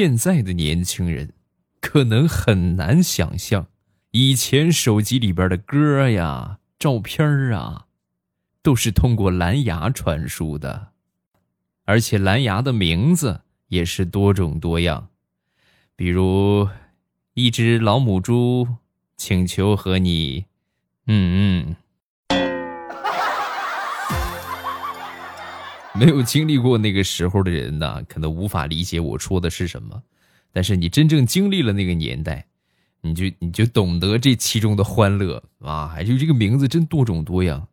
[0.00, 1.32] 现在的年轻人
[1.80, 3.66] 可能很难想象，
[4.12, 7.86] 以前手机里边的歌呀、照片啊，
[8.62, 10.92] 都是通过蓝牙传输的，
[11.84, 15.08] 而且蓝牙的名字也是多种多样，
[15.96, 16.68] 比如
[17.34, 18.68] 一只老母猪
[19.16, 20.44] 请求和你，
[21.08, 21.76] 嗯嗯。
[25.98, 30.00] 没有经历过那个时候的人呢，可能无法理解我说的是什么。
[30.52, 32.46] 但是你真正经历了那个年代，
[33.00, 36.00] 你就你就懂得这其中的欢乐啊！
[36.02, 37.66] 就这个名字真多种多样，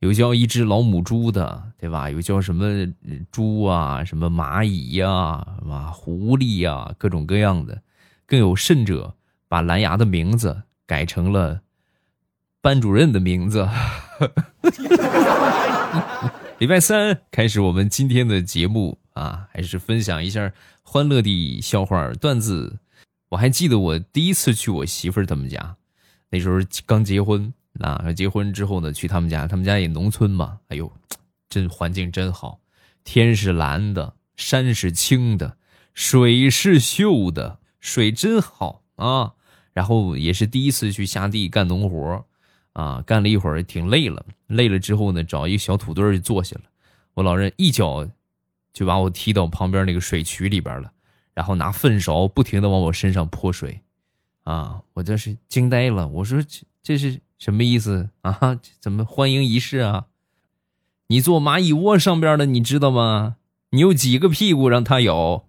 [0.00, 2.10] 有叫一只老母猪的，对吧？
[2.10, 2.86] 有叫什么
[3.30, 7.82] 猪啊，什么蚂蚁呀，啊，狐狸呀，各种各样的。
[8.26, 9.14] 更有甚者，
[9.48, 11.62] 把蓝牙的名字改成了
[12.60, 13.66] 班主任的名字。
[16.62, 20.52] 礼拜三开始，我们今天的节目啊，还是分享一下
[20.84, 22.78] 欢乐的笑话段子。
[23.30, 25.74] 我还记得我第一次去我媳妇儿他们家，
[26.30, 30.92] 那时候刚结婚啊，结婚之后呢，去他们家，他们家也农村嘛，哎呦，
[31.48, 32.60] 真环境真好，
[33.02, 35.56] 天是蓝的，山是青的，
[35.94, 39.32] 水是秀的，水真好啊。
[39.72, 42.24] 然后也是第一次去下地干农活。
[42.72, 46.62] 啊，干了一会儿挺累了，累了之后呢，找一个小土堆儿就坐下了。
[47.14, 48.08] 我老人一脚
[48.72, 50.92] 就把我踢到旁边那个水渠里边了，
[51.34, 53.80] 然后拿粪勺不停的往我身上泼水。
[54.44, 58.58] 啊，我这是惊呆了，我说这这是什么意思啊？
[58.80, 60.06] 怎么欢迎仪式啊？
[61.08, 63.36] 你坐蚂蚁窝上边的，你知道吗？
[63.70, 65.44] 你有几个屁股让他咬？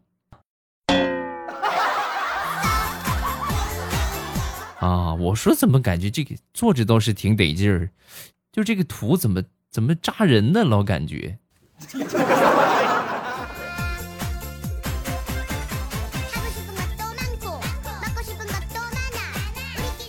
[4.83, 7.89] 啊，我说怎么感觉这个坐着倒是挺得劲儿，
[8.51, 10.65] 就这个土怎么怎么扎人呢？
[10.65, 11.39] 老感觉。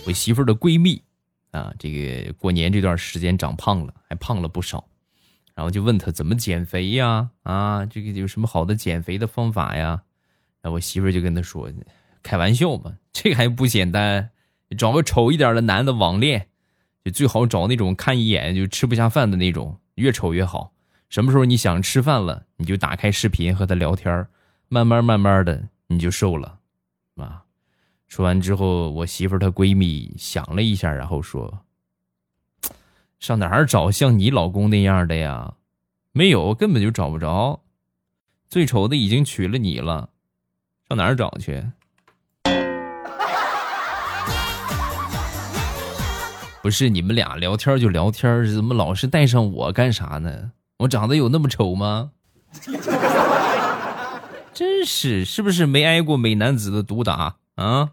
[0.05, 1.01] 我媳妇儿的闺蜜
[1.51, 4.85] 啊，这个过年这段时间长胖了，还胖了不少，
[5.53, 7.29] 然后就问她怎么减肥呀？
[7.43, 10.01] 啊，这个有什么好的减肥的方法呀？
[10.61, 11.71] 然后我媳妇儿就跟她说
[12.21, 14.31] ：“开玩笑嘛，这个还不简单。”
[14.75, 16.49] 找个丑一点的男的网恋，
[17.03, 20.73] 就最好找那种看一眼就吃不下饭的那种，越丑越好。
[21.09, 24.27] 什么时候你想吃饭了，你就打开视频和他聊天，
[24.67, 26.59] 慢慢慢慢的你就瘦了，
[27.15, 27.43] 啊。
[28.07, 31.65] 说完之后，我媳妇她闺蜜想了一下，然后说
[33.19, 35.55] ：“上哪儿找像你老公那样的呀？
[36.11, 37.61] 没有，根本就找不着。
[38.47, 40.09] 最丑的已经娶了你了，
[40.87, 41.65] 上哪儿找去？”
[46.65, 50.49] 不是你们俩聊天就聊天，怎么老是带上我干啥呢？
[50.79, 52.09] 我长得有那么丑吗？
[54.51, 57.91] 真是，是不是没挨过美男子的毒打啊？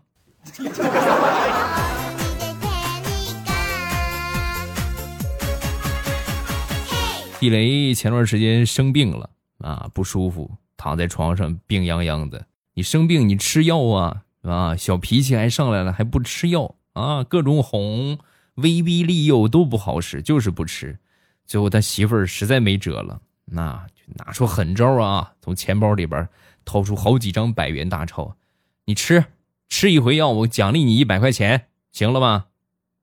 [7.41, 9.29] 地雷前段时间生病了
[9.59, 12.47] 啊，不舒服，躺在床上病殃殃的。
[12.73, 18.19] 你生病你吃药啊啊，小脾气还上来了，还不吃药啊，各种哄。
[18.57, 20.99] 威逼利诱都不好使，就是不吃。
[21.45, 25.35] 最后他媳妇儿实在没辙了，那就拿出狠招啊！
[25.41, 26.29] 从钱包里边
[26.65, 28.37] 掏出好几张百元大钞，
[28.85, 29.25] 你吃
[29.69, 32.47] 吃一回药，我奖励你一百块钱，行了吧？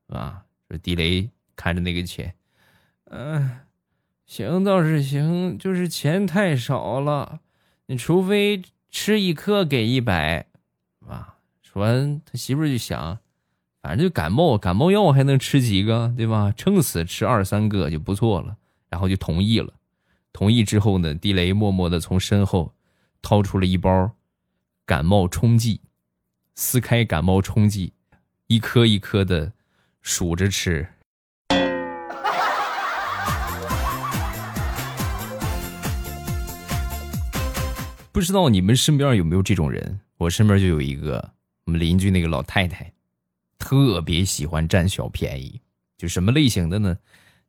[0.07, 0.43] 啊！
[0.69, 2.35] 这地雷看着那个钱，
[3.05, 3.61] 嗯，
[4.27, 7.39] 行倒是行，就是钱太少了。
[7.87, 8.61] 你除非
[8.91, 10.45] 吃一颗给一百，
[11.07, 11.37] 啊！
[11.63, 13.19] 说完，他媳妇儿就想。
[13.81, 16.53] 反正就感冒，感冒药还能吃几个，对吧？
[16.57, 18.57] 撑死吃二三个就不错了。
[18.90, 19.72] 然后就同意了。
[20.34, 22.73] 同意之后呢，地雷默默的从身后
[23.22, 24.12] 掏出了一包
[24.85, 25.81] 感冒冲剂，
[26.56, 27.94] 撕开感冒冲剂，
[28.47, 29.53] 一颗一颗的
[30.01, 30.88] 数着吃。
[38.11, 40.00] 不知道你们身边有没有这种人？
[40.17, 41.34] 我身边就有一个，
[41.66, 42.91] 我们邻居那个老太太。
[43.59, 45.61] 特别喜欢占小便宜，
[45.97, 46.97] 就什么类型的呢？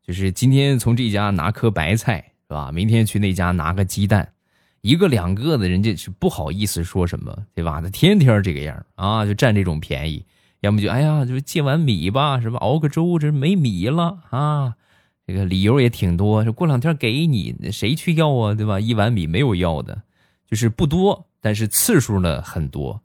[0.02, 2.70] 就是今天从这家拿颗白菜，是吧？
[2.72, 4.32] 明天去那家拿个鸡蛋，
[4.80, 7.80] 一个两个的，人家是不好意思说什么，对吧？
[7.80, 10.26] 他天天这个样啊，就占这种便宜。
[10.60, 12.58] 要么就哎呀，就借碗米吧，是吧？
[12.58, 14.74] 熬个粥，这没米了啊，
[15.26, 16.42] 这个理由也挺多。
[16.44, 18.80] 说过两天给你，谁去要啊，对吧？
[18.80, 20.02] 一碗米没有要的，
[20.46, 23.00] 就是不多，但是次数呢很多。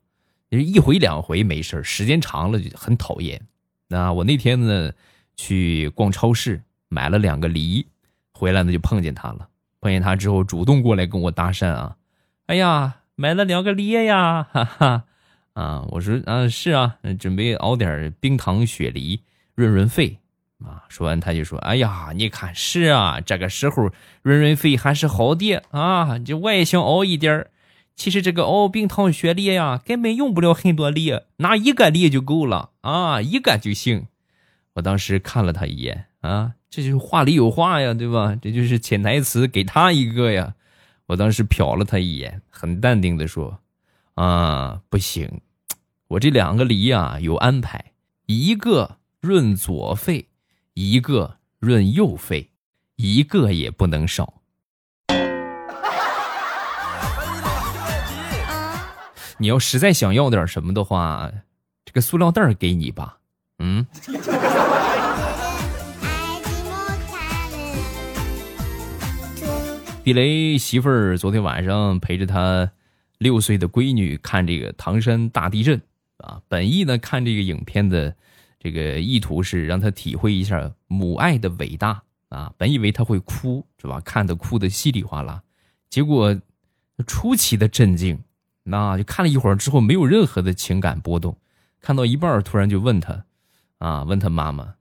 [0.62, 3.42] 一回两回没事时间长了就很讨厌。
[3.88, 4.92] 那我那天呢
[5.36, 7.86] 去逛超市，买了两个梨，
[8.34, 9.48] 回来呢就碰见他了。
[9.81, 11.96] 碰见他之后，主动过来跟我搭讪啊！
[12.48, 15.04] 哎呀，买了两个梨呀，哈哈。
[15.54, 19.22] 啊，我说啊，是啊，准备熬点冰糖雪梨
[19.54, 20.18] 润润肺。
[20.66, 23.92] 啊，说完他就说：“哎呀，你看是啊，这个时候
[24.24, 26.18] 润润肺还是好的啊。
[26.18, 27.51] 就我也想熬一点儿。
[27.95, 34.07] 其实这个熬冰糖雪梨呀，根本用不了很多梨，拿一个梨就够了啊，一个就行。”
[34.74, 38.38] 我当时看了他一眼啊，这就是话里有话呀，对吧？
[38.42, 40.56] 这就是潜台词，给他一个呀。
[41.07, 43.59] 我当时瞟了他一眼，很淡定的说
[44.15, 45.41] ：“啊，不行，
[46.09, 47.94] 我这两个梨啊有安排，
[48.25, 50.27] 一个润左肺。”
[50.77, 52.50] 一个润右肺，
[52.98, 54.35] 一个也不能少。
[59.38, 61.32] 你要实在想要点什么的话，
[61.84, 63.18] 这个塑料袋给你吧。
[63.60, 63.86] 嗯。
[70.04, 72.72] 地雷媳妇儿昨天晚上陪着他
[73.18, 75.82] 六岁的闺女看这个唐山大地震
[76.18, 78.16] 啊，本意呢看这个影片的。
[78.58, 82.52] 这个意图是让他体会一下母爱的伟大啊！
[82.58, 84.02] 本以为他会哭，是吧？
[84.04, 85.44] 看的哭的稀里哗啦，
[85.88, 86.36] 结果
[87.06, 88.20] 出奇的镇静，
[88.67, 91.38] 那就看了一会儿之后，没有任何的情感波动。
[91.79, 93.25] 看到一半，突然就问他，
[93.77, 94.75] 啊，问他妈妈，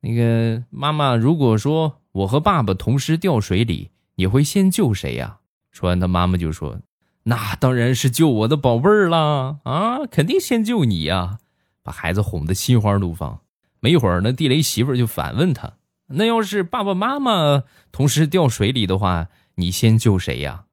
[0.00, 5.38] 那个妈妈，如果说我和爸爸同时掉水里，你会先救谁呀？
[5.70, 6.80] 说完，他妈妈就说，
[7.22, 9.60] 那当然是救我的宝贝儿啦！
[9.64, 11.38] 啊，肯定先救你呀！
[11.82, 13.40] 把孩子哄得心花怒放。
[13.80, 15.72] 没一会儿呢，地雷媳妇就反问他
[16.08, 20.66] ：“那要是爸爸妈妈同时掉水里的话，你先救谁呀？”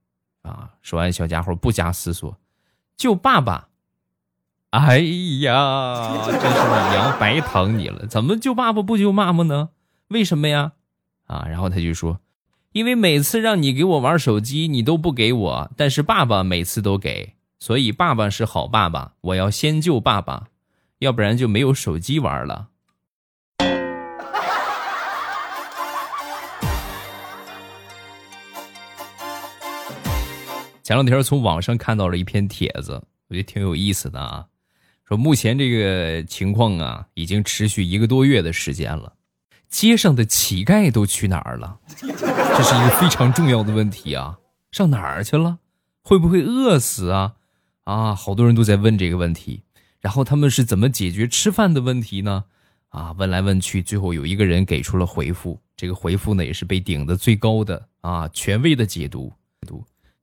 [0.44, 0.71] 啊！
[0.81, 2.38] 说完，小家伙不加思索
[3.00, 3.69] ：“救爸爸。”
[4.69, 5.00] 哎
[5.42, 8.06] 呀， 真是娘白疼你了！
[8.06, 9.69] 怎么救爸爸不救妈妈呢？
[10.10, 10.74] 为什么呀？
[11.25, 11.48] 啊！
[11.50, 12.19] 然后他就说
[12.74, 20.50] ：“因为每次让你给我玩手机，你都不给我，但是爸爸每次都给，所以爸爸是好爸爸，我要先救爸爸。”
[21.00, 22.68] 要不然就没有手机玩了。
[30.89, 32.94] 前两天从网上看到了一篇帖子，
[33.27, 34.47] 我觉得挺有意思的啊。
[35.07, 39.13] 说目前这个情况啊，已经持续一个多月的时间了，
[39.69, 41.77] 街上的乞丐都去哪儿了？
[42.00, 42.07] 这
[42.63, 44.39] 是一个非常重要的问题啊！
[44.71, 45.59] 上哪儿去了？
[46.01, 47.35] 会不会饿死啊？
[47.83, 49.62] 啊，好多人都在问这个问题。
[50.01, 52.45] 然后他们是怎么解决吃饭的问题呢？
[52.88, 55.62] 啊，问来问去，最后有一个人给出了回复。
[55.77, 59.31] 这个回复呢，也是被顶的最高的啊，权威的解读。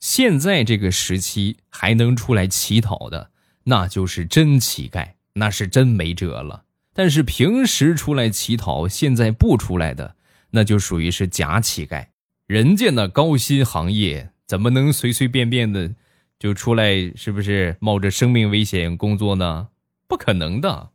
[0.01, 3.31] 现在这个时期还能出来乞讨的，
[3.65, 6.65] 那就是真乞丐，那是真没辙了。
[6.93, 10.17] 但是平时出来乞讨，现在不出来的，
[10.51, 12.07] 那就属于是假乞丐。
[12.47, 15.93] 人家那高薪行业，怎么能随随便便的？
[16.39, 19.69] 就出来是不是冒着生命危险工作呢？
[20.07, 20.91] 不可能的。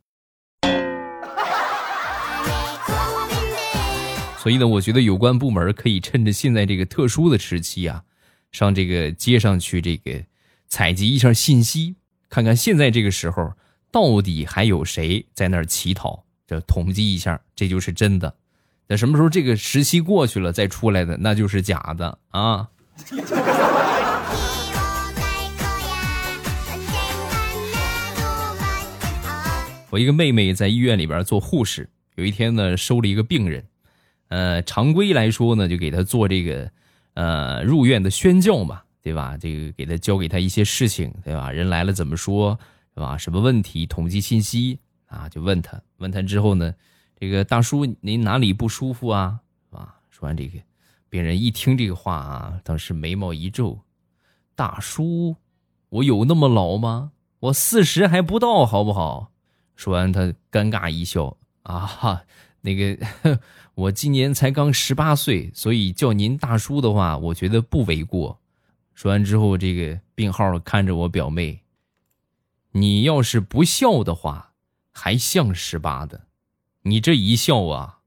[4.38, 8.04] 所以呢，我觉得有关部门可以趁着现在这个特殊的时期啊，
[8.52, 10.22] 上这个街上去这个
[10.68, 11.96] 采集一下信息，
[12.28, 13.52] 看看现在这个时候
[13.90, 18.34] 到底还有谁在那儿乞讨，这统计一下，这就是真的。
[18.86, 22.68] 等什么时候这个时期过去了再出来的，那就是假的啊。
[29.88, 33.64] 我一个妹妹在医院里边做护士，有一天呢收了一个病人，
[34.28, 36.70] 呃，常规来说呢就给他做这个，
[37.14, 39.36] 呃，入院的宣教嘛，对吧？
[39.38, 41.50] 这个给他教给他一些事情，对吧？
[41.50, 42.58] 人来了怎么说，
[42.94, 43.18] 是吧？
[43.18, 43.86] 什么问题？
[43.86, 46.74] 统计信息啊，就问他，问他之后呢，
[47.18, 49.40] 这个大叔您哪里不舒服啊？
[49.70, 49.94] 啊？
[50.10, 50.58] 说完这个，
[51.08, 53.80] 病人一听这个话啊，当时眉毛一皱，
[54.54, 55.36] 大叔，
[55.90, 57.12] 我有那么老吗？
[57.40, 59.32] 我四十还不到，好不好？
[59.74, 62.24] 说完，他尴尬一笑啊哈，
[62.62, 62.96] 那个
[63.74, 68.40] 我今年才刚十八岁，所以叫您大叔的话，我觉得不为过。
[68.94, 71.62] 说完之后，这个病号看着我表妹，
[72.70, 74.52] 你要是不笑的话，
[74.92, 76.26] 还像十八的，
[76.82, 77.98] 你这一笑啊，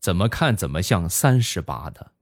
[0.00, 2.12] 怎么看怎么像三十八的。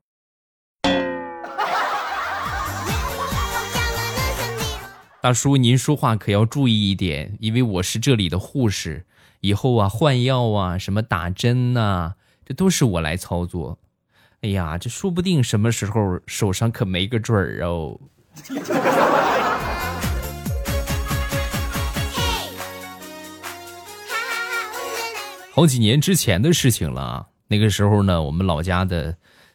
[5.21, 9.07] 大叔，您说话可要注意一点，因为我是这里的护士，
[9.43, 13.77] 以后啊换药啊，什么打针呐，这都是我来操作。
[14.43, 17.99] 哎呀，这说不定什么时候手上可没个准儿哦。
[25.51, 29.13] 好几年之前的事情了，那个时候呢，我们老家的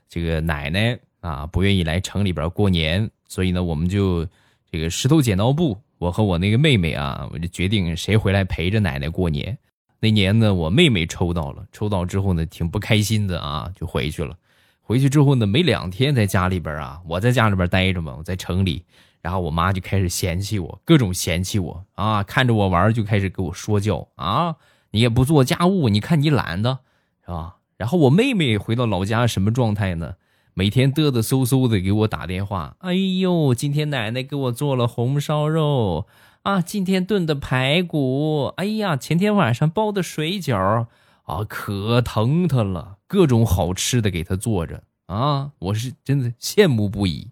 [0.09, 4.27] 这个奶奶啊不愿意来城里边过年，所以呢，我们就。
[4.69, 9.57] 这个石头剪刀布，我和我那个妹妹啊，我就决定谁回来陪着奶奶过年。
[9.99, 14.37] 那年呢，我妹妹抽到了，抽到之后呢，挺不开心的啊，就回去了。
[14.81, 18.85] 回去之后呢，没两天在家里边啊，我在家里边待着嘛，我在城里，
[19.21, 24.55] 然后我妈就开始嫌弃我，各种嫌弃我啊，看着我玩就开始给我说教啊，
[24.91, 26.79] 你也不做家务，你看你懒的，
[27.25, 27.55] 是吧？
[27.75, 30.13] 然后我妹妹回到老家什么状态呢？
[30.53, 36.07] 每天嘚嘚嗖嗖的给我打电话，哎呦，今天奶奶给我做了红烧肉
[36.47, 40.87] 啊，今天炖的排骨，哎呀，前天晚上包的水饺。
[41.23, 47.31] 啊，可疼他了，各种好吃的给他做着啊，我是真的羡慕不已。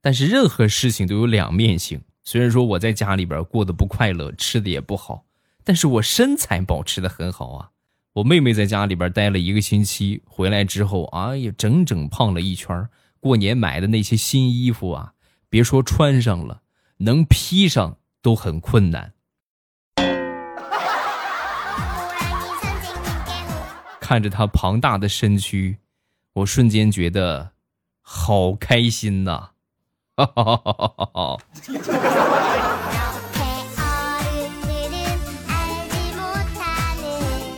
[0.00, 5.24] 但是任何事情都有两面性，虽然说我在家里边过得不快乐，吃的也不好，
[5.64, 7.70] 但是我身材保持的很好啊。
[8.12, 12.88] 我妹妹在家里边待了一个星期，回来之后，哎呀，整整胖了一圈。
[13.18, 15.14] 过年买的那些新衣服啊，
[15.48, 16.62] 别说穿上了，
[16.98, 19.12] 能披上都很困难。
[24.00, 25.78] 看着他庞大的身躯，
[26.34, 27.52] 我瞬间觉得
[28.00, 29.50] 好开心呐！
[30.16, 31.38] 哈！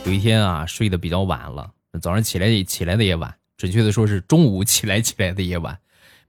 [0.05, 5.77] 有一天啊，睡得比较晚了，早上起来起来的也晚，准确的说是中午起来起来的也晚，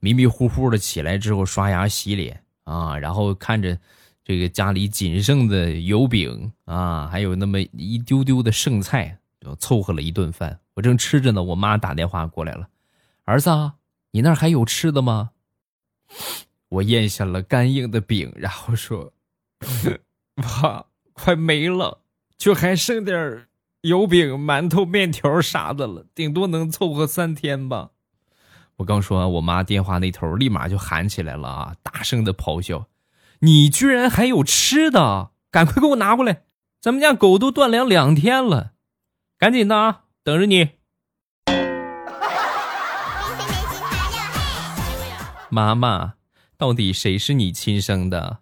[0.01, 3.79] 迷迷糊糊的起来之后刷牙洗脸啊，然后看着
[4.27, 9.21] 这个家里仅剩的油饼啊，还有那么一丢丢的剩菜。
[9.39, 12.69] 就凑合了一顿饭，我正吃着呢，我妈打电话过来了
[13.27, 13.49] ：“儿子，
[14.11, 15.31] 你那儿还有吃的吗？”
[16.69, 19.13] 我咽下了干硬的饼，然后说
[20.35, 22.01] ：“妈，快没了，
[22.37, 23.47] 就还剩点
[23.83, 27.91] 油饼、馒头、面条啥的了，顶多能凑合三天吧。”
[28.79, 32.85] 我刚说完，我妈电话那头立马就喊起来了啊，大声的咆哮
[33.41, 36.43] ：“你居然还有吃的，赶快给我拿过来！
[36.81, 38.73] 咱们家狗都断粮两天了。”
[39.39, 40.71] 赶紧的啊，等着你。
[45.51, 46.15] 妈妈，
[46.57, 48.39] 到底谁是你亲生的？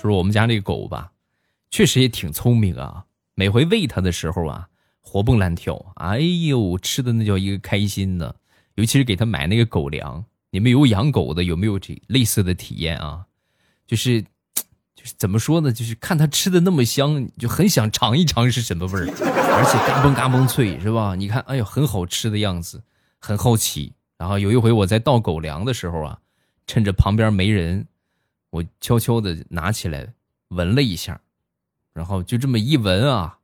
[0.00, 1.12] 说我们家那个狗吧，
[1.70, 3.04] 确实也挺聪明啊。
[3.34, 4.68] 每回喂它的时候啊，
[5.04, 8.34] 活蹦乱跳，哎呦，吃的那叫一个开心呢。
[8.74, 13.26] 尤其是给它买那个狗粮，你们有养狗的有没有这类似的体验啊？
[13.86, 15.70] 就是，就是怎么说呢？
[15.70, 21.14] 就是看它吃的那么香，就很想尝一尝是什么味儿，而且嘎嘣嘎嘣脆，是吧？
[21.14, 22.82] 你看，哎呦，很好吃的样子，
[23.20, 23.92] 很好奇。
[24.18, 26.18] 然后有一回我在倒狗粮的时候啊，
[26.66, 27.86] 趁着旁边没人，
[28.50, 30.12] 我悄悄的拿起来
[30.48, 31.20] 闻了一下，
[31.92, 33.38] 然后就这么一闻啊，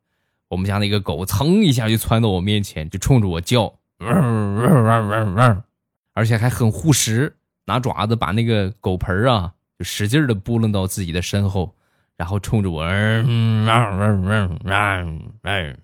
[0.51, 5.65] 我们家那个狗噌一下就窜到我面前，就冲着我叫，汪汪汪汪汪
[6.13, 9.55] 而且还很护食，拿爪子把那个狗盆啊。
[9.79, 11.75] 就使劲的拨弄到自己的身后，
[12.17, 15.79] 然后冲着我，嗯嗯嗯嗯嗯，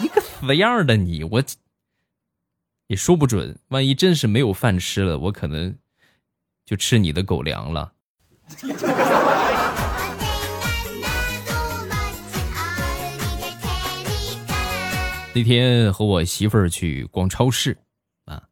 [0.00, 1.42] 你个死样的你，我
[2.86, 5.76] 也说不准，万一真是没有饭吃了，我可能
[6.64, 7.92] 就吃你的狗粮了。
[15.34, 17.78] 那天和我媳妇儿去逛超市。
[18.26, 18.42] 啊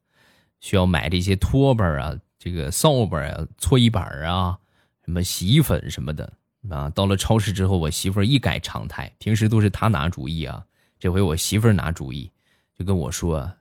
[0.61, 4.59] 需要买这些拖把啊，这个扫把啊，搓衣板啊，
[5.05, 6.33] 什么洗衣粉什么的
[6.69, 6.89] 啊。
[6.91, 10.65] 到了超市之后，我媳妇儿一改常态，平时都是她拿主意啊，
[10.99, 12.31] 这回我媳妇儿拿主意，
[12.79, 13.53] 就跟我说：“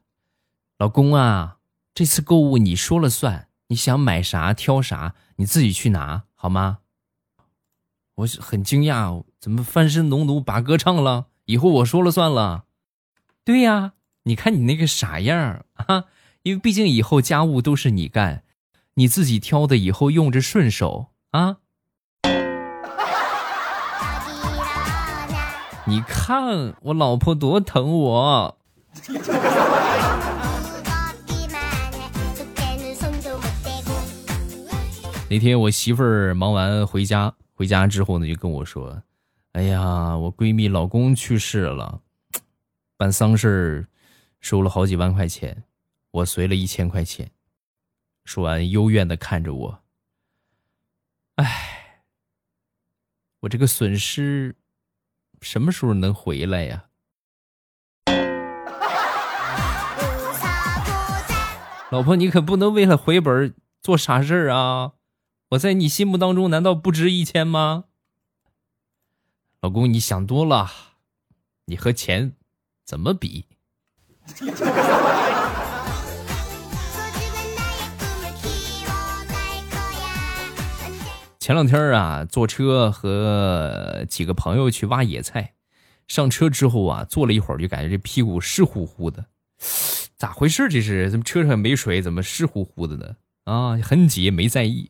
[0.78, 1.58] 老公啊，
[1.94, 6.80] 这次购物你说了算，你想买啥挑啥，你自己去拿好吗？”
[8.16, 11.28] 我很惊讶，怎么翻身农奴把歌唱了？
[11.46, 12.66] 以后我说了算了。
[13.50, 13.94] 对呀，
[14.26, 16.06] 你看你那个傻样啊！
[16.44, 18.44] 因为毕竟以后家务都是你干，
[18.94, 21.58] 你自己挑的，以后用着顺手啊。
[25.88, 28.60] 你看我老婆多疼我。
[35.28, 39.02] 那天我媳妇儿忙完回家，回家之后呢，就跟我说
[39.54, 42.02] ：“哎呀，我闺蜜老公去世了，
[43.00, 43.88] 办丧事
[44.42, 45.64] 收了好几万块钱。”
[46.12, 47.30] 我随了一千块钱，
[48.26, 49.84] 说完幽怨的看着我。
[51.36, 52.02] 唉，
[53.42, 54.56] 我这个损失
[55.40, 56.86] 什么时候能回来呀？
[61.92, 64.94] 老婆，你可不能为了回本做傻事儿啊！
[65.50, 67.84] 我在你心目当中难道不值一千吗？
[69.62, 70.72] 老公，你想多了，
[71.66, 72.36] 你和钱
[72.90, 73.46] 怎么比？
[81.40, 85.54] 前两天啊，坐车和几个朋友去挖野菜，
[86.08, 89.24] 上车之后啊，坐了一会儿就感觉这屁股湿乎乎的，
[90.18, 90.68] 咋回事？
[90.68, 93.16] 这是怎么车上没水，怎么湿乎乎的呢？
[93.44, 94.90] 啊，很挤，没在意。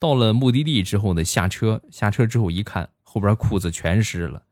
[0.00, 4.42] 到了目的地之后呢，下车，下车之后一看，后边裤子全湿了，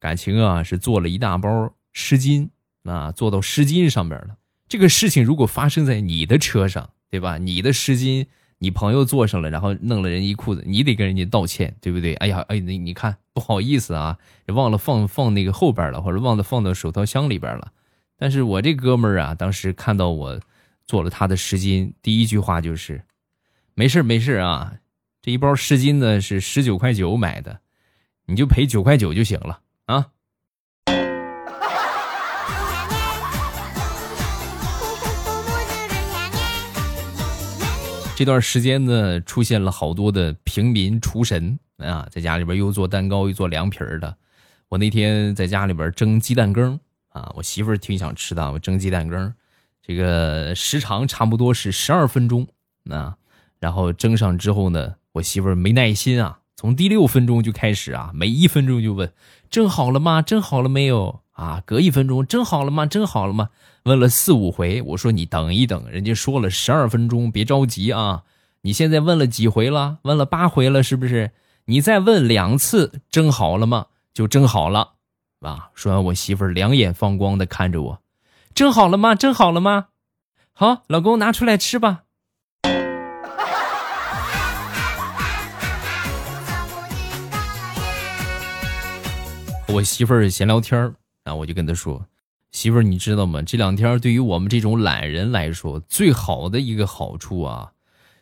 [0.00, 2.48] 感情啊是做了一大包湿巾
[2.84, 4.36] 啊，做到湿巾上面了。
[4.68, 7.38] 这个事情如果发生在你的车上，对吧？
[7.38, 8.26] 你的湿巾。
[8.62, 12.12] 你朋友坐上了，然后弄了人一裤子，你得跟人家道歉，对不对？
[12.16, 14.18] 哎呀，哎，你你看，不好意思啊，
[14.48, 17.72] 忘了放放那个后边了，或者忘了放到手套箱里边了。
[18.18, 20.38] 但是我这哥们儿啊，当时看到我
[20.84, 23.02] 做了他的湿巾，第一句话就是：
[23.72, 24.74] 没事没事啊，
[25.22, 27.60] 这一包湿巾呢是十九块九买的，
[28.26, 29.60] 你就赔九块九就行了
[38.20, 44.14] 这段时间呢，出现了好多的平民厨神啊，在家里边又做蛋糕又做凉皮儿的。
[44.68, 49.32] 我那天在家里边蒸鸡蛋羹啊，我媳妇儿挺想吃的，我蒸鸡蛋羹，
[49.80, 52.46] 这个时长差不多是十二分钟
[52.90, 53.16] 啊。
[53.58, 59.10] 然后蒸上之后呢，我媳妇儿没耐心啊，从第六分钟就开始啊，每一分钟就问：
[59.48, 60.20] 蒸好了吗？
[60.20, 61.22] 蒸好了没有？
[61.40, 62.84] 啊，隔一分钟蒸好了吗？
[62.84, 63.48] 蒸好了吗？
[63.84, 68.24] 问了四五回，我说你等一等，人家说了十二分钟，别着急啊。
[68.60, 70.00] 你现在问了几回了？
[70.02, 71.30] 问了八回了，是不是？
[71.64, 73.86] 你再问两次，蒸好了吗？
[74.12, 74.96] 就蒸好了，
[75.40, 75.70] 啊。
[75.74, 78.02] 说完，我媳妇儿两眼放光的看着我，
[78.54, 79.14] 蒸好了吗？
[79.14, 79.86] 蒸好了吗？
[80.52, 82.02] 好，老公拿出来吃吧。
[89.68, 90.99] 我媳妇儿闲聊天儿。
[91.30, 92.04] 然后我就跟他说
[92.50, 93.40] ：“媳妇儿，你知道吗？
[93.40, 97.72] 这两天对于我们这种懒人来说，最好的一个好处啊，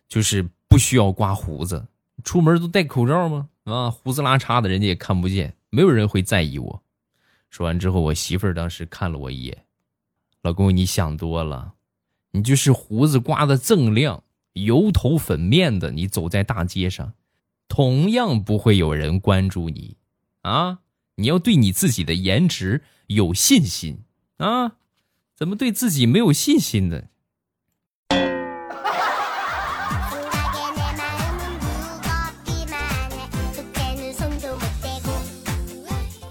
[0.06, 1.88] 就是不需要刮胡子，
[2.22, 3.48] 出门都戴口罩吗？
[3.64, 6.82] 啊，胡子拉碴的，人家也看不见，没有人会在意我。”
[7.48, 9.64] 说完之后，我媳妇儿当时看了我一眼
[10.44, 11.72] ：“老公，你想多了，
[12.32, 17.14] 你就是胡子刮的锃亮、油头粉面的，你走在大街上，
[17.68, 19.96] 同样不会有人关注你，
[20.42, 20.80] 啊。”
[21.20, 24.04] 你要对你自己的颜值有信心
[24.36, 24.76] 啊！
[25.34, 27.02] 怎么对自己没有信心呢？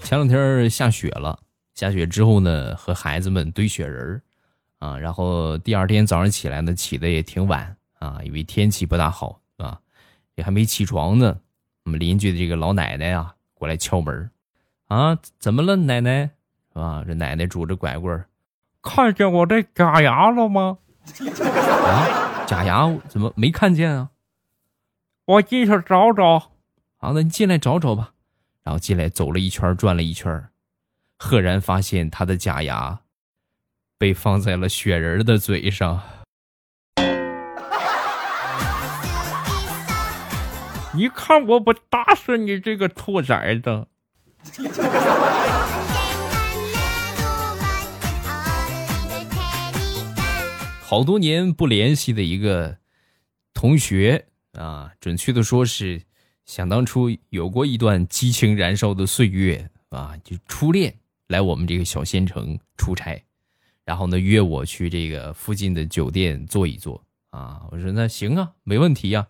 [0.02, 1.38] 前两天下雪了，
[1.74, 4.22] 下雪之后呢，和孩子们堆雪人儿
[4.78, 9.78] 啊，然后第二天早上起来呢，起的也挺晚啊，因为天气不大好啊，
[10.36, 11.38] 也还没起床呢。
[11.84, 14.30] 我们邻居的这个老奶奶啊，过来敲门。
[14.88, 16.30] 啊，怎么了，奶奶？
[16.72, 18.26] 啊，这奶奶拄着拐棍儿，
[18.82, 20.78] 看见我的假牙了吗？
[21.20, 24.10] 啊，假牙怎么没看见啊？
[25.26, 26.52] 我进去找找。
[26.96, 28.12] 好，那你进来找找吧。
[28.62, 30.48] 然后进来走了一圈，转了一圈，
[31.18, 33.00] 赫然发现他的假牙
[33.98, 36.02] 被放在了雪人的嘴上。
[40.94, 43.86] 你看我不打死你这个兔崽子！
[50.80, 52.78] 好多年不联系的一个
[53.52, 56.00] 同学啊，准确的说是
[56.46, 60.94] 想当初有过一段激情燃烧的岁月啊，就初恋
[61.26, 63.22] 来我们这个小县城出差，
[63.84, 69.26] 然后呢约我去这个附近的酒店坐一坐啊，我说那行啊，没问题呀，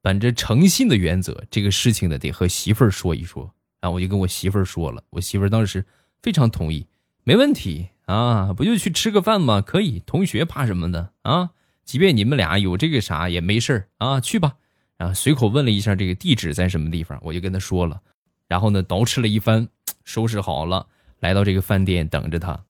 [0.00, 3.54] 本着诚信的原则，这个事情呢得和媳妇儿说一说。
[3.84, 5.84] 然后我就跟我媳妇儿说了，我媳妇儿当时
[6.22, 6.86] 非常同意，
[7.22, 9.60] 没问题啊，不就去吃个饭吗？
[9.60, 11.50] 可以，同学怕什么的啊？
[11.84, 14.56] 即便你们俩有这个啥也没事啊，去吧。
[14.96, 18.00] 然后随口问了一下这个地址在什么地方，我就跟他说了。
[18.48, 19.68] 然后呢，捯饬了一番，
[20.02, 20.86] 收拾好了，
[21.20, 22.64] 来到这个饭店等着他。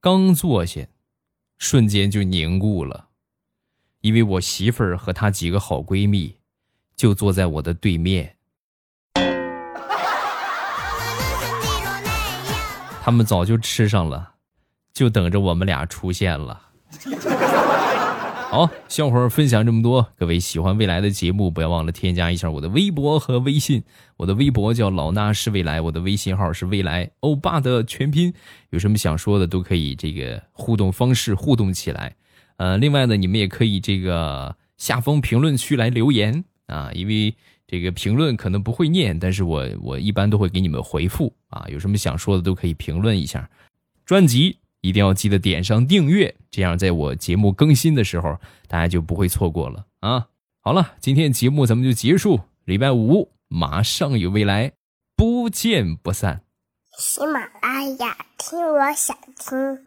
[0.00, 0.86] 刚坐下，
[1.58, 3.08] 瞬间就凝固了，
[4.02, 6.36] 因为我媳妇儿和她几个好闺蜜
[6.94, 8.36] 就坐在我的对面。
[13.02, 14.32] 他们早就吃上了，
[14.92, 16.60] 就等着我们俩出现了。
[18.50, 23.82] 好，笑话分享这么多，各位喜欢未来的节目，不要忘了添加一下我的微博和微信。
[24.18, 28.34] 我的微博叫老衲是未来，我的微信号是未来欧巴的全拼。
[28.70, 32.14] 有什么想说的，都可以这个互动方式互动起来。
[32.56, 37.34] 呃，另外呢，你们也可以这个下方评论区来留言啊，因为。
[37.70, 43.48] 这个评论可能不会念，但是我我一般都会给你们回复啊，有什么想说的都可以评论一下。
[44.04, 50.26] 专辑一定要记得点上订阅，这样在我节目更新的时候，大家就不会错过了啊！
[50.62, 54.72] 好了，今天节目咱们就结束，礼拜五马上有未来，
[55.14, 56.42] 不见不散。
[56.98, 59.86] 喜马拉雅，听我想听。